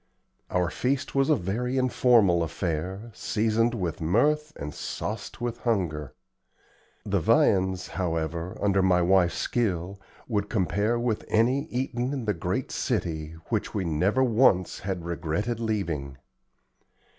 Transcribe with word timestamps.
Our 0.49 0.71
feast 0.71 1.13
was 1.13 1.29
a 1.29 1.35
very 1.35 1.77
informal 1.77 2.41
affair, 2.41 3.11
seasoned 3.13 3.75
with 3.75 4.01
mirth 4.01 4.51
and 4.55 4.73
sauced 4.73 5.39
with 5.39 5.59
hunger. 5.59 6.15
The 7.05 7.19
viands, 7.19 7.89
however, 7.89 8.57
under 8.59 8.81
my 8.81 9.03
wife's 9.03 9.37
skill, 9.37 10.01
would 10.27 10.49
compare 10.49 10.97
with 10.99 11.23
any 11.27 11.65
eaten 11.65 12.13
in 12.13 12.25
the 12.25 12.33
great 12.33 12.71
city, 12.71 13.33
which 13.49 13.75
we 13.75 13.85
never 13.85 14.23
once 14.23 14.79
had 14.79 15.05
regretted 15.05 15.59
leaving. 15.59 16.17